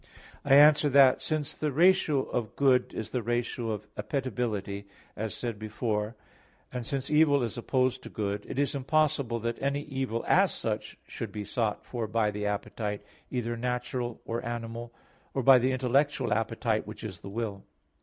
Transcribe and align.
I 0.43 0.55
answer 0.55 0.89
that, 0.89 1.21
Since 1.21 1.53
the 1.55 1.71
ratio 1.71 2.23
of 2.23 2.55
good 2.55 2.91
is 2.91 3.11
the 3.11 3.21
ratio 3.21 3.69
of 3.69 3.85
appetibility, 3.95 4.85
as 5.15 5.35
said 5.35 5.59
before 5.59 6.15
(Q. 6.71 6.71
5, 6.71 6.73
A. 6.73 6.73
1), 6.73 6.73
and 6.79 6.87
since 6.87 7.11
evil 7.11 7.43
is 7.43 7.55
opposed 7.55 8.01
to 8.01 8.09
good, 8.09 8.47
it 8.49 8.57
is 8.57 8.73
impossible 8.73 9.37
that 9.41 9.61
any 9.61 9.83
evil, 9.83 10.25
as 10.27 10.51
such, 10.55 10.97
should 11.07 11.31
be 11.31 11.45
sought 11.45 11.85
for 11.85 12.07
by 12.07 12.31
the 12.31 12.47
appetite, 12.47 13.03
either 13.29 13.55
natural, 13.55 14.19
or 14.25 14.43
animal, 14.43 14.91
or 15.35 15.43
by 15.43 15.59
the 15.59 15.71
intellectual 15.71 16.33
appetite 16.33 16.87
which 16.87 17.03
is 17.03 17.19
the 17.19 17.29
will. 17.29 17.63